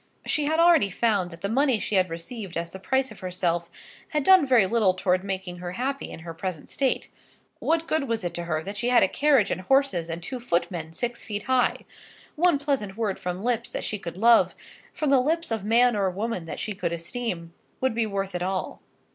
She 0.25 0.45
had 0.45 0.59
already 0.59 0.89
found 0.89 1.29
that 1.29 1.41
the 1.43 1.47
money 1.47 1.77
she 1.77 1.93
had 1.93 2.09
received 2.09 2.57
as 2.57 2.71
the 2.71 2.79
price 2.79 3.11
of 3.11 3.19
herself 3.19 3.69
had 4.07 4.23
done 4.23 4.47
very 4.47 4.65
little 4.65 4.95
towards 4.95 5.23
making 5.23 5.57
her 5.59 5.73
happy 5.73 6.09
in 6.09 6.21
her 6.21 6.33
present 6.33 6.71
state. 6.71 7.07
What 7.59 7.85
good 7.85 8.07
was 8.07 8.23
it 8.23 8.33
to 8.33 8.45
her 8.45 8.63
that 8.63 8.77
she 8.77 8.89
had 8.89 9.03
a 9.03 9.07
carriage 9.07 9.51
and 9.51 9.61
horses 9.61 10.09
and 10.09 10.23
two 10.23 10.39
footmen 10.39 10.91
six 10.93 11.23
feet 11.23 11.43
high? 11.43 11.85
One 12.35 12.57
pleasant 12.57 12.97
word 12.97 13.19
from 13.19 13.43
lips 13.43 13.69
that 13.73 13.83
she 13.83 13.99
could 13.99 14.17
love, 14.17 14.55
from 14.91 15.11
the 15.11 15.19
lips 15.21 15.51
of 15.51 15.63
man 15.63 15.95
or 15.95 16.09
woman 16.09 16.45
that 16.45 16.57
she 16.57 16.73
could 16.73 16.91
esteem, 16.93 17.53
would 17.79 17.93
be 17.93 18.07
worth 18.07 18.33
it 18.33 18.41
all. 18.41 18.81